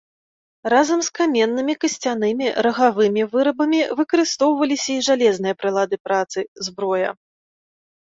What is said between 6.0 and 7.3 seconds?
працы, зброя.